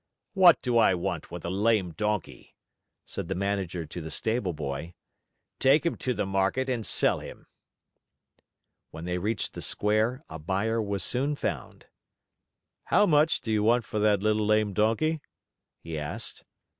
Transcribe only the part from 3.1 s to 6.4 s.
the Manager to the stableboy. "Take him to the